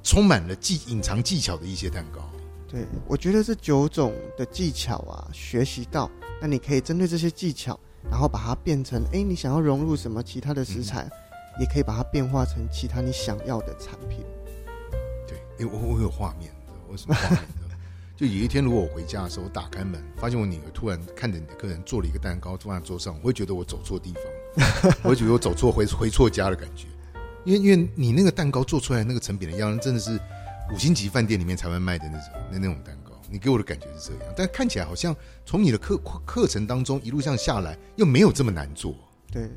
[0.06, 2.20] 充满了技隐藏技巧的一些蛋糕。
[2.68, 6.08] 对，我觉得这九种的技巧啊，学习到，
[6.40, 11.10] 那你可以针对这些技巧，然后把它变成，哎，你想要融入什么其他的食材。
[11.58, 14.18] 也可以把它变化成其他你想要的产品。
[15.26, 16.52] 对，哎，我我有画面，
[16.86, 17.74] 我什么画面的？
[18.14, 26.88] 就有一天，如果我回家的时候，我打开门，发现我女儿突然看着你的客人做了一个蛋糕放在桌上，我会觉得我走错地方，我会觉得我走错回回错家的感觉。
[27.46, 30.20] 因为因为你那个蛋糕做出来那个成品的样子，真的是
[30.74, 33.12] 五星级饭店里面才会卖的那种那那种蛋糕。
[33.30, 38.94] 你给我的感觉是这样，但看起来好像从你的课课程当中一路上下来，又没有这么难做。
[39.32, 39.48] 对，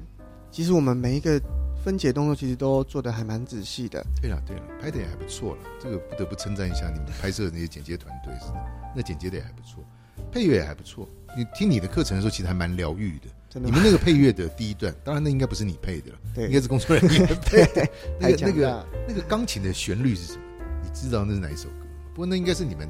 [0.49, 1.41] 其实我们每一个。
[1.82, 4.06] 分解动作其实都做的还蛮仔细的。
[4.21, 5.62] 对了对了，拍的也还不错了。
[5.82, 8.47] 这个不得不称赞一下你们拍摄的那些剪接团队，是
[8.93, 9.82] 那剪接的也还不错，
[10.30, 11.08] 配乐也还不错。
[11.38, 13.28] 你听你的课程的时候，其实还蛮疗愈的。
[13.49, 17.65] 真的，你们那个配乐的第一段，当然那应该不是你配的了，对，应该是工作人员配。
[18.19, 20.41] 那个那个那个钢琴的旋律是什么？
[20.83, 21.85] 你知道那是哪一首歌？
[22.13, 22.88] 不过那应该是你们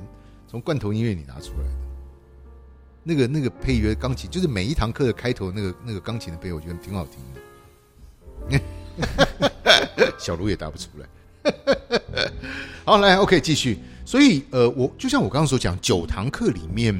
[0.47, 1.71] 从罐头音乐里拿出来的。
[3.01, 8.61] 那个那个配乐钢琴，就是每一堂课的开头那个那个钢琴的配，我觉得挺好听的。
[10.19, 11.07] 小卢也答不出来。
[12.83, 13.79] 好，来，OK，继续。
[14.05, 16.93] 所以，呃，我就像我刚刚所讲，九堂课里面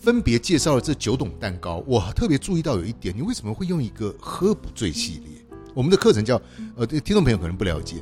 [0.00, 1.84] 分别介绍了这九种蛋糕。
[1.86, 5.44] 我特别注意到有一点，你为什么会用一个喝不醉系列？
[5.74, 6.40] 我们的课程叫……
[6.76, 7.96] 呃，听众朋友可能不了解，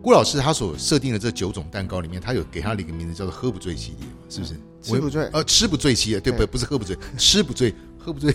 [0.00, 4.54] 郭老师他所设定的这九种蛋糕里面，他有给他的一个名字叫做“喝不醉系列”，是不是？
[4.82, 5.24] 吃不醉？
[5.32, 6.46] 呃，吃不醉系列，对不？
[6.46, 8.34] 不是喝不醉，吃不醉，喝不醉。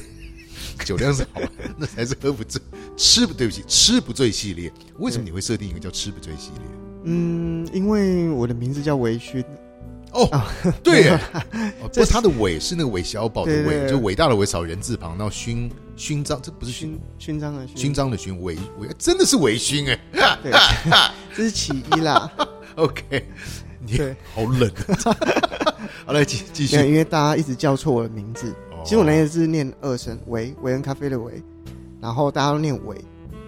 [0.86, 1.42] 酒量是好，
[1.78, 2.62] 那才是喝不醉。
[2.96, 6.62] 吃不对不起，吃不醉系列，为什么你会设定一个叫吃不醉系列？
[7.06, 9.44] 嗯，因为我的名字叫微醺，
[10.14, 10.30] 哦，
[10.84, 11.20] 对耶，
[11.82, 20.00] 哦不是它的伟是那个韦小宝的伟，对对对就伟大的伟少人字旁，然后勋勋章，这不是勋勋勋章的勋勋章的勋，伟伟真的是伟勋哎。
[20.42, 20.52] 对，
[21.36, 22.32] 这是其一啦。
[22.76, 23.26] OK，
[23.80, 24.72] 你对好冷。
[26.06, 26.78] 好来继继续，。
[26.78, 31.42] 因为大家一直叫错我的名字，哦其实我那天是念二声维维恩咖啡的维，
[32.00, 32.96] 然后大家都念维，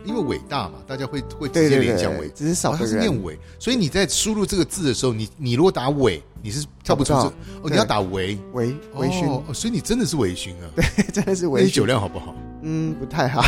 [0.10, 2.28] 因为伟大嘛，大家会会直对接对对，联想伟。
[2.36, 10.84] 只是少哦，他是念伟，所以你在输入这个字的时候，你你如果打伟，你是跳不出这找不到哦，你要打维维维勋，哦，哦所以你真的是微醺啊。
[11.14, 12.34] 真的是那你酒，量好不好？
[12.64, 13.42] 嗯，不太好，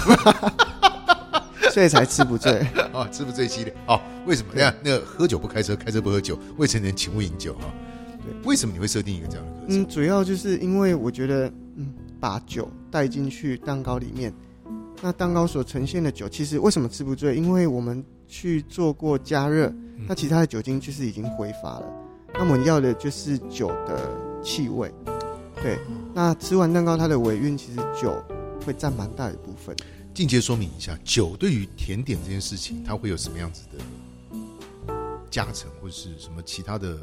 [1.73, 2.59] 所以才吃不醉。
[2.93, 3.73] 啊， 吃不醉系列。
[3.87, 4.53] 哦，为什么？
[4.53, 7.65] 对啊，那个喝酒不开车，开车不喝酒，未成年请勿饮酒啊。
[8.23, 9.81] 对，为什么你会设定一个这样的课程？
[9.81, 14.31] 嗯，主要就是因为我觉得，嗯，把酒带进去蛋糕里面，
[15.01, 17.35] 那蛋糕所呈现的酒，其实为什么吃不醉？
[17.35, 21.85] 因为我们去做过加热，嗯那其他的酒精就是已经挥发了，
[22.33, 24.09] 那我们要的就是酒的
[24.43, 24.91] 气味。
[25.61, 25.79] 对，
[26.13, 28.15] 那吃完蛋糕，它的尾韵其实酒
[28.65, 29.75] 会占蛮大一部分。
[30.13, 34.95] 进阶说明一下，酒对于甜点这件事情，它会有什么样子的
[35.29, 36.97] 加成，或者是什么其他的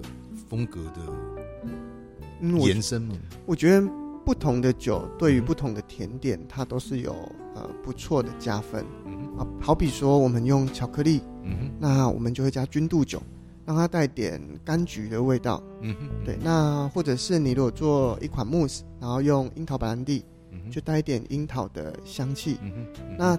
[0.49, 3.17] 风格的延伸吗？
[3.47, 3.89] 我觉得
[4.29, 7.13] 不同的酒对于不同的甜点，它都是有
[7.55, 9.47] 呃不错的加分嗯啊。
[9.59, 13.23] 好比说，我们用巧克力，嗯那我们就会加君度酒，
[13.65, 15.63] 让它带点柑橘的味道。
[15.81, 22.59] 嗯哼，对，那或者是你如果做一款慕斯，然后用樱桃白兰地，嗯哼，就带一点樱桃的香气。
[22.61, 23.39] 嗯哼，嗯哼那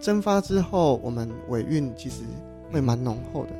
[0.00, 2.22] 蒸发之后，我们尾韵其实
[2.72, 3.50] 会蛮浓厚的。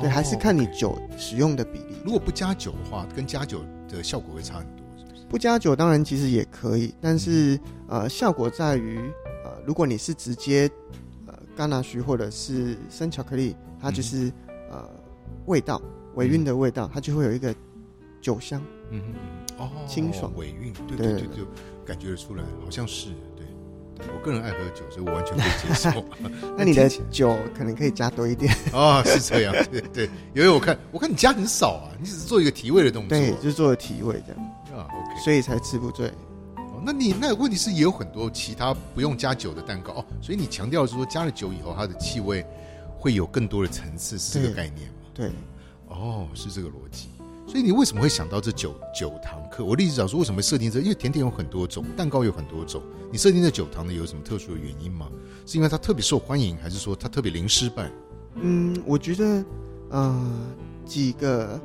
[0.00, 1.96] 对，还是看你酒使用的比例。
[2.04, 4.79] 如果不加酒的话，跟加酒的效果会差很多，是
[5.30, 8.98] 不加酒当然其实也可以，但是呃，效果在于
[9.44, 10.68] 呃，如果你是直接
[11.26, 14.30] 呃甘拿须或者是生巧克力，它就是、
[14.70, 14.84] 呃
[15.46, 15.80] 味道
[16.16, 17.54] 尾韵的味道，它就会有一个
[18.20, 18.60] 酒香。
[18.90, 19.14] 嗯哼，
[19.58, 21.46] 嗯哦，清爽尾韵，对对对就
[21.86, 23.46] 感觉得出来，好像是对。
[24.14, 26.04] 我个人爱喝酒，所以我完全可以接受。
[26.56, 30.08] 那你的酒可能可以加多一点，来 啊、是这样，对对。
[30.34, 33.18] 因为我看，我看你加很少啊，你只是做一个提味的动作。
[33.18, 34.49] 对，就是做个提味这样，
[34.80, 35.20] 啊，OK。
[35.22, 36.08] 所以才吃不醉。
[36.56, 42.44] 哦那你那问题是也有很多其他不用加酒的蛋糕哦，所以你强调是说加了酒以后，它的气味
[42.98, 44.94] 会有更多的层次，是这个概念吗？
[45.12, 45.30] 对，
[45.88, 47.08] 哦，是这个逻辑。
[47.46, 49.64] 所以你为什么会想到这九九堂课？
[49.64, 50.80] 我例子讲说为什么设定这？
[50.80, 52.80] 因为甜点有很多种，蛋糕有很多种。
[53.12, 55.10] 你设定这九堂呢有什么特殊的原因吗？
[55.44, 57.90] 是因为它特别受欢迎，还是说它特别零失败？
[58.36, 59.44] 嗯，我觉得
[59.90, 60.32] 呃
[60.86, 61.60] 几个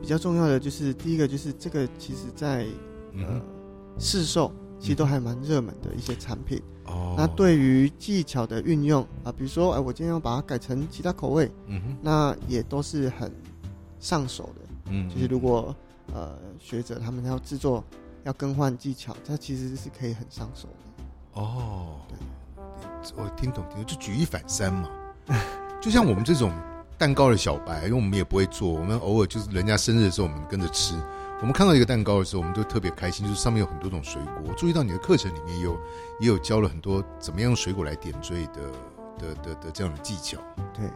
[0.00, 2.66] 比较重要的就是第一个就是这个其实在
[3.98, 6.62] 市售其实都还蛮热门的一些产品。
[6.86, 13.30] 哦，那，对于技巧的运用啊，比如说，哎，我今天要把它改成其他口味，嗯哼，那也都是很
[14.00, 14.60] 上手的。
[14.86, 15.74] 嗯，就是如果
[16.12, 17.84] 呃学者他们要制作
[18.24, 21.40] 要更换技巧，它其实是可以很上手的。
[21.40, 22.00] 哦，
[23.16, 24.88] 我听懂听懂，就举一反三嘛。
[25.80, 26.50] 就像我们这种
[27.00, 30.94] 蛋糕的小白，因为我们也不会做，我们偶尔就是人家生日的时候，我们跟着吃。
[31.40, 34.34] 我们看到一个蛋糕的时候，我们都特别开心，就是上面有很多种水果。
[34.46, 35.80] 我注意到你的课程里面也有
[36.20, 38.60] 也有教了很多怎么样用水果来点缀的
[39.18, 40.36] 的的的这样的技巧。
[40.74, 40.86] 对，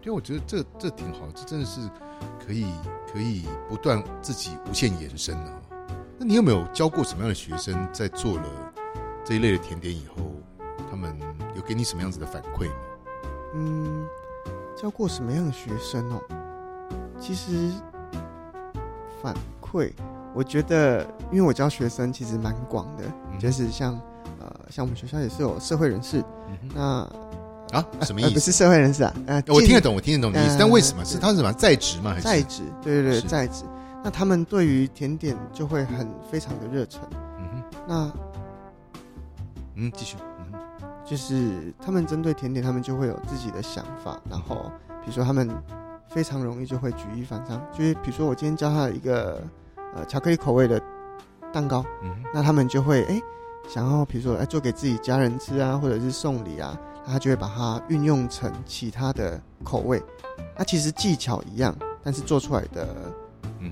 [0.00, 1.80] 对，我觉得这这挺好，这真的是
[2.46, 2.66] 可以
[3.12, 5.88] 可以不断自己无限延伸的、哦。
[6.18, 8.44] 那你有没有教过什么样的学生，在做了
[9.24, 10.22] 这一类的甜点以后，
[10.88, 11.18] 他们
[11.56, 12.76] 有给你什么样子的反馈吗？
[13.54, 14.06] 嗯，
[14.80, 16.20] 教过什么样的学生哦？
[17.18, 17.72] 其实
[19.20, 19.90] 反馈，
[20.32, 24.00] 我觉得，因为我教学生其实蛮广的，嗯就是像
[24.38, 26.82] 呃，像我们学校也是有社会人士，嗯那
[27.76, 28.28] 啊，什么意思？
[28.28, 32.10] 呃不是社会人士啊，呃，我听得懂，我听得懂你的意思，呃但为什么是他是什么在职吗？
[32.10, 33.64] 还是在职，对对对，在职。
[34.04, 37.00] 那他们对于甜点就会很非常的热忱。
[37.12, 38.12] 嗯哼那
[39.74, 40.16] 嗯，继续，
[41.08, 44.70] 就是他们针对甜点，他们就会有自己的想法，然后
[45.02, 45.48] 比如说他们
[46.08, 49.42] 非常容易就会举一反三，就是比如说我今天教他一个
[49.94, 50.80] 呃巧克力口味的
[51.52, 53.20] 蛋糕，嗯那他们就会哎、
[53.68, 60.02] 想要比如说哎做给自己家人吃啊，或者是送礼啊，那他就会把它运用成其他的口味。
[60.56, 62.86] 那其实技巧一样，但是做出来的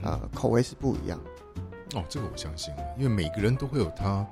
[0.03, 1.19] 呃口味是不一样。
[1.95, 4.27] 哦，这个我相信，因为每个人都会有他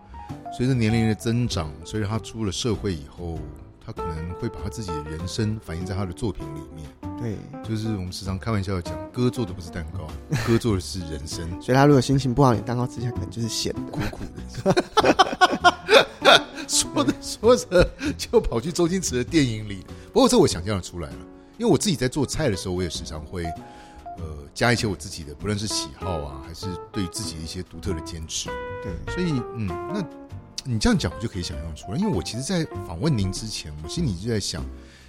[0.57, 3.39] 随着年龄的增长，随着他出了社会以后，
[3.85, 6.87] 他可能会把他自己的人生反映在他的作品里面。
[7.19, 10.07] 对，就是我们时常开玩笑讲，哥做的不是蛋糕，
[10.47, 13.81] 哥做的是人生，所以他如果心情不好，你蛋糕吃起来可能就是咸的。
[13.91, 14.75] 苦苦的。
[16.67, 21.17] 说着说着就跑去周星驰的电影里，不过这我想象的出来了，
[21.59, 23.45] 因为我自己在做菜的时候，我也时常会，
[24.19, 24.25] 呃
[24.55, 28.49] 加一些我自己的，不论是喜好啊，还是对自己的一些独特的坚持。
[28.83, 30.05] 对，所以嗯，那
[30.65, 34.65] 你这样讲，我就可以想象出来，因为我其实，在访问您之前，我心里就在想，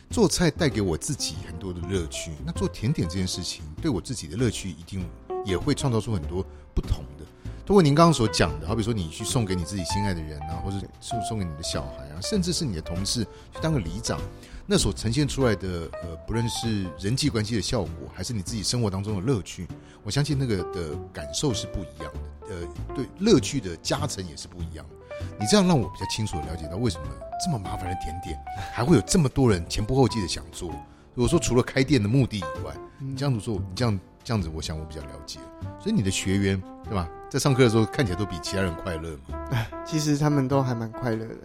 [0.10, 5.08] 做菜带给我自己很多的乐趣，那做甜点这件事情，对我自己的乐趣一定
[5.46, 7.26] 也会创造出很多不同的。
[7.65, 14.20] 通过您刚刚所讲的，好比说你去送给你自己心爱的人啊，或者送送给你的小孩啊，甚至是你的同事去当个里长，
[14.67, 19.67] 那所呈现出来的呃，不论是人际关系的效果，还是你自己生活当中的乐趣，
[20.04, 22.56] 我相信那个的感受是不一样的。
[22.56, 24.95] 呃，对，乐趣的加成也是不一样的。
[25.39, 27.08] 你这样让我比较清楚的了解到，为什么
[27.43, 28.38] 这么麻烦的甜点，
[28.73, 30.69] 还会有这么多人前仆后继的想做。
[31.13, 35.39] 如果说除了开店的目的以外，你这样子做，你这样这样子，我想我比较了解。
[35.80, 39.65] 所以你的学员对吧，在上课的时候看起来都比其他人快乐嘛？
[39.86, 41.36] 其实他们都还蛮快乐的，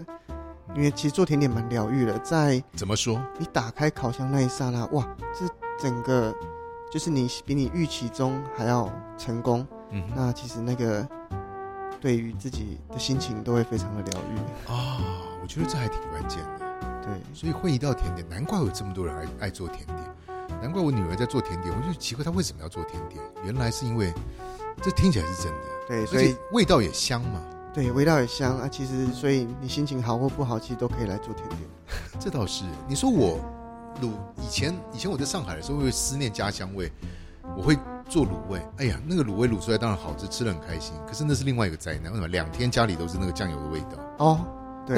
[0.74, 2.18] 因为其实做甜点蛮疗愈的。
[2.20, 3.20] 在怎么说？
[3.38, 5.46] 你打开烤箱那一刹那，哇，这
[5.78, 6.35] 整个
[6.90, 9.66] 就是你比你预期中还要成功。
[9.90, 11.06] 嗯，那其实那个
[12.00, 14.98] 对于自己的心情都会非常的疗愈啊。
[15.42, 16.70] 我觉得这还挺关键的。
[17.02, 19.98] 对，所以会一道甜点，难怪有这么多人爱爱做甜点。
[20.61, 23.22] 难怪我女儿在做甜点，我就奇怪她为什么要做甜点。
[23.42, 24.12] 原来是因为
[24.83, 27.40] 这听起来是真的，对，所以味道也香嘛。
[27.72, 28.68] 对，味道也香啊。
[28.68, 31.61] 其实，所以你心情好或不好，其实都可以来做甜点。
[32.18, 32.64] 这倒是。
[32.88, 33.38] 你说我
[34.02, 34.11] 卤
[34.42, 36.90] 以前以前我在上海的时候会思念家乡味，
[37.56, 37.78] 我会
[38.09, 38.61] 做卤味。
[38.78, 40.94] 哎呀，那个卤味卤出来当然好吃，吃的很开心。
[41.06, 42.28] 可是那是另外一个灾难，为什么？
[42.28, 43.98] 两天家里都是那个酱油的味道。
[44.18, 44.40] 哦。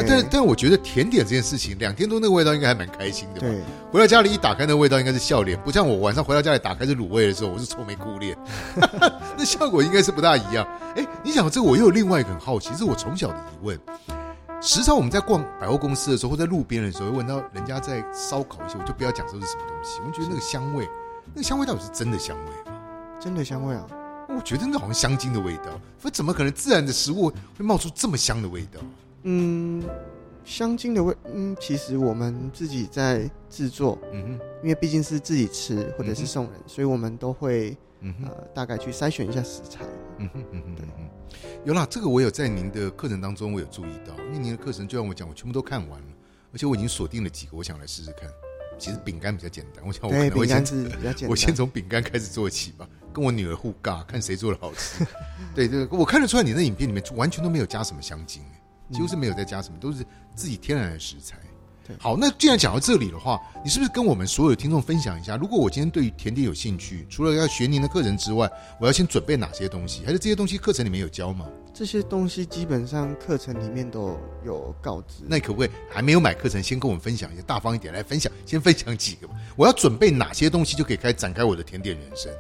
[0.06, 3.40] 但但我觉得甜点这件事情，两天多那个味道应该还蛮开心的。
[3.40, 8.36] 对，回到家里一打开，那味道应该是笑脸，不像我晚上回到家里打开是卤味的时候，我是愁眉苦脸，
[9.36, 10.66] 那效果应该是不大一样。
[10.96, 13.78] 哎，你想这个，我又有另外一个很好奇，是我从小的疑问。
[14.60, 20.88] 时常我们在逛百货公司的时候，或在路边的时候，会闻到人家在烧烤一些，我就不要讲说是什么东西，我觉得那个香味，
[21.34, 22.78] 那个香味到底是真的香味吗？
[23.20, 23.84] 真的香味啊！
[24.28, 27.28] 我觉得那好像香精的味道，我怎么可能自然的食物
[27.58, 28.80] 会冒出这么香的味道？
[29.24, 29.82] 嗯。
[30.44, 39.84] 香精的味，嗯，其实我们自己在制作，嗯哼，因为毕竟是自己吃或者是送人，所以我们都会，嗯呃，大概去筛选一下食材，
[40.18, 41.08] 嗯哼，嗯哼，对，嗯，
[41.64, 46.06] 有啦，这个我有在您的课程当中，我有注意到，因为您的课程就像我讲，我全部都看完了，
[46.52, 48.28] 而且我已经锁定了几个，我想来试试看。
[48.80, 55.06] 其实饼干比较简单，我想我可能会先，我先从饼干开始做起吧，跟我女儿互尬，看谁做的好吃。
[55.54, 58.42] 对对，我看得出来你那影片里面完全都没有加什么香精。
[58.92, 61.36] 几乎是没有再加什么，都是自己天然的食材。
[61.98, 65.36] 好，那既然讲到这里的话，你是不是跟我们所有的听众分享一下？
[65.36, 68.48] 如果我今天对于甜点有兴趣，除了要学您的课程之外，
[68.80, 70.04] 我要先准备哪些东西？
[70.06, 71.46] 还是这些东西课程里面有教吗？
[71.74, 75.24] 这些东西基本上课程里面都有告知。
[75.26, 79.34] 那可不可以还没有买课程，先跟我们分享一下，大方一点来分享，先分享几个吧。
[79.56, 82.32] 我要准备哪些东西就可以开展开我的甜点人生？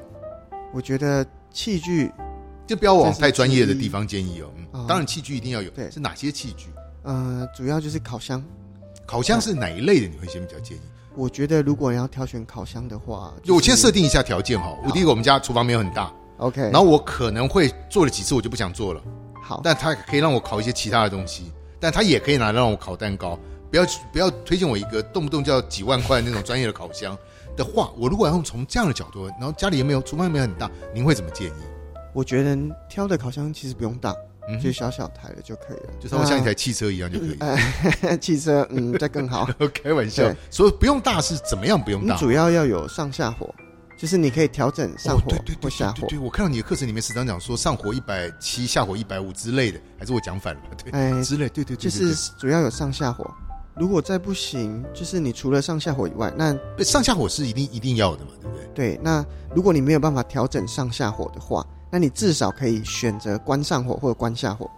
[0.72, 2.10] 我觉得器具。
[2.66, 4.50] 就不要往太专业的地方建议哦。
[4.72, 5.70] 嗯，当然器具一定要有。
[5.70, 6.68] 对，是哪些器具？
[7.02, 8.42] 呃，主要就是烤箱。
[9.06, 10.06] 烤箱是哪一类的？
[10.06, 10.80] 你会先比较建议？
[11.14, 14.74] 我觉得如果你要挑选烤箱的话，就我先设定一下条件哈。
[14.84, 16.12] 我第一个，我们家厨房没有很大。
[16.38, 16.62] OK。
[16.62, 19.02] 然后我可能会做了几次，我就不想做了。
[19.42, 19.60] 好。
[19.62, 23.38] 但它可以让我烤一些其他的东西，但它也可以拿来让我烤蛋糕。
[23.70, 27.16] 不要不要推荐我一个动不动就要几万块那种专业的烤箱
[27.56, 31.52] 的话，我如果要用从这样的角度，然后家里也没有厨房也没有很大，您会怎么建议？
[32.12, 32.56] 我觉得
[32.88, 34.14] 挑的烤箱其实不用大，
[34.48, 37.38] 嗯就小小台的就可以了，就稍微像一台汽车一样就可以。
[38.18, 39.48] 汽车，嗯，再更好。
[39.72, 41.80] 开玩笑，所以不用大是怎么样？
[41.80, 43.54] 不用大，主要要有上下火，
[43.96, 46.06] 就是你可以调整上火或下火。
[46.08, 50.60] 对，我看到你的课程里面时常讲说上火一百七，下火一百五之类的，还是我讲反了？
[50.84, 53.28] 对，之类，对对，就是主要有上下火。
[53.74, 58.66] 如果再不行，就是你除了上下火以外，那上下火是一定一定要的嘛，对不对？
[58.74, 61.64] 对，那如果你没有办法调整上下火的话。
[61.92, 64.68] 那你至少可以选择关上火或者关下火。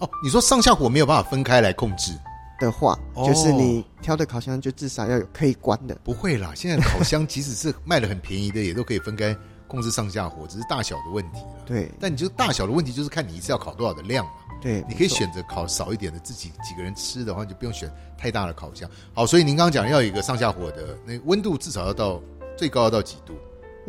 [0.00, 2.12] 哦，你说上下火没有办法分开来控制
[2.58, 5.94] 的话，就是你挑的烤箱就至少要有可以关的。
[6.02, 9.36] 不会啦，现在烤箱即使是卖的很便宜的，也都可以分开
[9.68, 11.62] 控制上下火，只是大小的问题了。
[11.64, 14.32] 对，但你就大小的问题就是看你一次要烤多少的量嘛。
[14.60, 18.90] 对，你可以选择烤少一点的，自己几个人吃的话你就不用选太大的烤箱。
[19.14, 22.20] 好，所以您刚刚讲要有一个上下火的，那温度至少要到
[22.58, 23.34] 最高要到几度？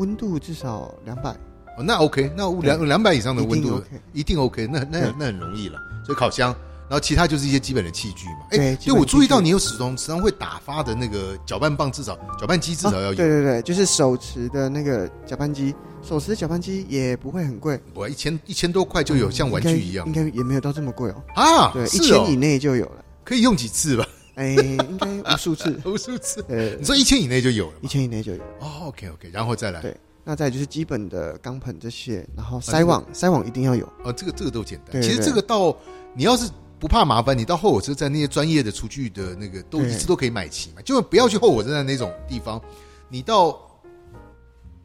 [0.02, 1.30] 温度至少两百
[1.78, 3.80] 哦，那 OK，那两两百以上的温度
[4.14, 5.80] 一定 OK，那那那很容易了。
[6.04, 6.50] 所以烤箱，
[6.90, 8.48] 然后其他就是一些基本的器具嘛。
[8.50, 13.14] 哎，对我注意到你有始终时常会打发的那个搅拌棒，至少搅拌机至少要有。
[13.14, 21.24] 对对对，就是手持的那个搅拌机，手持搅拌机也不会很贵，我一千一千多块就有，像玩具一样，应该也没有到这么贵哦。
[21.36, 23.06] 啊，对，一千以内就有了。
[23.24, 24.04] 可以用几次吧？
[24.36, 26.44] 哎，应该无数次， 无数次。
[26.48, 27.88] 呃你，说一千以内就有了一？
[27.88, 28.44] 千以内就有。
[28.60, 29.82] 哦，OK OK，然后再来。
[29.82, 33.86] 对那再就是基本的钢盆这些，然后这个筛网，筛网一定要有。
[34.04, 34.92] 哦，这个这个都简单。
[34.92, 35.76] 对其实这个到
[36.14, 36.48] 你要是
[36.80, 42.62] 不怕麻烦，你到后火车站那些专业的厨具的那个都一次都可以买齐嘛，就不要去后火车站那种地方，
[43.10, 43.60] 你到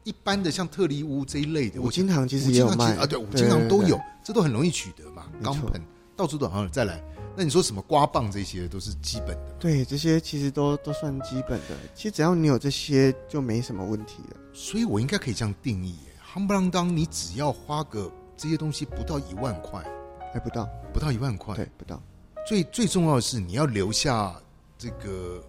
[0.03, 5.27] 一般的像特例屋这一类的，五金行其实也有卖啊，对，五金行都有，这都很容易取得嘛。
[5.43, 5.79] 钢盆
[6.15, 7.03] 到处都好像再来，
[7.39, 9.51] 那你说什么刮棒这些都是基本的。
[9.59, 11.77] 对，这些其实都都算基本的。
[11.93, 14.37] 其实只要你有这些，就没什么问题了。
[14.51, 19.85] 所以我应该可以这样定义耶：夯不啷当，你只要花个这些东西不到一万块，
[20.33, 22.01] 还不到，不到一万块，对，不到。
[22.47, 24.35] 最最重要的是你要留下
[24.75, 25.39] 这个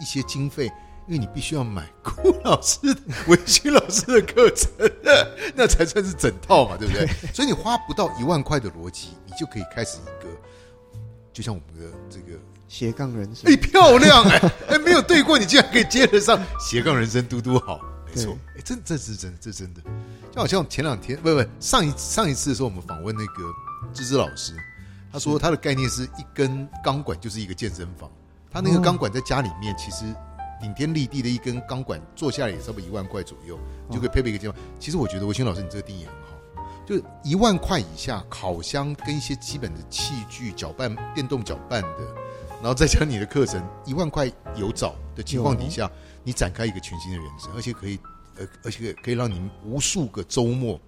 [0.00, 0.66] 一些经费，
[1.06, 2.80] 因为你必须要买顾老师、
[3.28, 4.68] 维勋老师的课程，
[5.54, 7.06] 那才算是整套嘛，对不对？
[7.32, 10.28] 所以你花不到一万块的逻辑，你就可以开始一个，
[11.34, 13.52] 就像我们的这个，斜杠人生。
[13.52, 14.38] 哎，，漂亮哎
[14.70, 19.82] 哎，没有对过，你竟然可以接得上斜杠人生嘟嘟好，没错，哎，真这是真的，这真的，
[20.32, 23.42] 就好像前两天不不上一上一次的时候，我们访问那个
[23.92, 24.54] 芝芝老师，
[25.12, 28.08] 他说他的概念是一根钢管就是一个健身房，
[28.50, 28.80] 他那个哦。
[28.80, 30.04] 钢管在家里面其实
[30.60, 33.58] 顶天立地的一根钢管，做下来也差不多一万块左右，
[33.90, 34.62] 就可以配备一个健身房。
[34.78, 36.23] 其实我觉得维勋老师你这个定义很好，
[36.86, 42.14] 就一万块以下，烤箱跟一些基本的器具、搅拌、电动搅拌的，
[42.56, 45.90] 然后再加你的课程，一万块有找的情况底下，
[46.22, 47.98] 你展开一个全新的人生，而且可以，
[48.36, 50.78] 呃，而且可以让你无数个周末，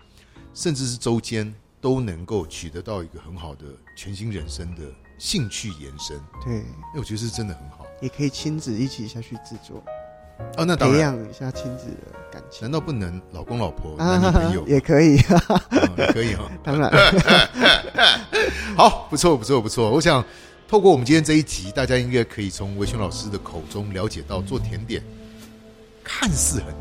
[0.52, 3.64] 甚至是周间都能够取得到一个很好的
[3.96, 4.82] 全新人生的
[5.18, 6.20] 兴趣延伸。
[6.44, 6.62] 对，
[6.94, 7.86] 那，我觉得是真的很好。
[8.02, 9.82] 也可以亲子一起下去制作，
[10.56, 10.64] 哦。
[10.64, 15.18] 那当培，养一下亲子的感情难道不能老公老婆、男女朋友 也可以，
[15.70, 16.90] 嗯也可以哈、 当然，
[18.76, 19.90] 好，不错，不错，不错。
[19.90, 20.24] 我想
[20.68, 25.02] 透过我们今天这一集，大家应该可以从维轩老师的口中了解到，做甜点
[26.02, 26.76] 看似很难，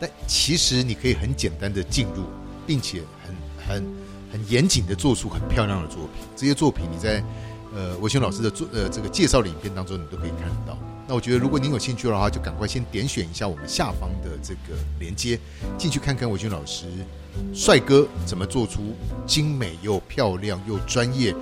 [0.00, 2.24] 但其实你可以很简单的进入，
[2.66, 3.34] 并且很
[3.68, 3.94] 很
[4.32, 6.22] 很严谨的做出很漂亮的作品。
[6.36, 7.22] 这些作品你在
[7.74, 10.78] 呃维轩老师的作呃这个介绍的影片当中，你都可以看得到。
[11.08, 15.40] 那我觉得，如果您有兴趣的话，就赶快先点选一下我们下方的这个连接，
[15.78, 16.84] 进去看看维军老师
[17.54, 18.94] 帅哥怎么做出
[19.26, 21.34] 精美又漂亮又专业，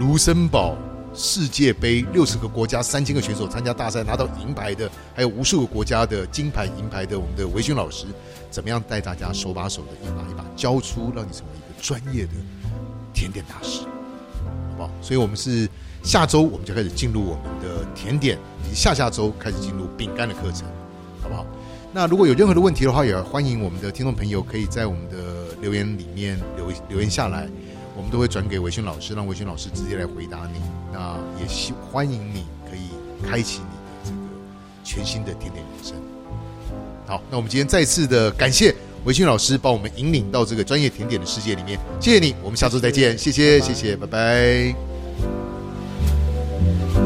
[0.00, 0.76] 卢森堡
[1.14, 8.06] 世界杯六十个国家三千个选手参加大赛拿到银牌的，还有无数个国家的金牌、银牌的我们的维军老师，
[8.50, 12.32] 怎么样带大家手把手的一把一把教出，让你成为一个专业的
[13.14, 14.90] 甜点大师，好不好？
[15.00, 15.68] 所以我们是
[16.02, 20.66] 下周我们就开始进入我们的甜点，以及下下周开始进入饼干的课程，
[21.22, 21.46] 好不好？
[21.92, 27.46] 那如果有任何的问题的话，也欢迎我们的听众朋友可以在我们的留言里面留留言下来，
[27.96, 30.60] 我们都会转给维勋老师，让维勋老师直接来回答你。
[30.92, 32.88] 那也希欢迎你可以
[33.28, 34.16] 开启你的这个
[34.82, 35.94] 全新的甜点人生。
[37.06, 38.74] 好，那我们今天再次的感谢
[39.04, 44.74] 维勋老师帮我们引领到这个专业甜点的世界里面，谢谢你，我们下周再见，谢谢，谢谢，拜拜
[46.62, 47.01] Bye.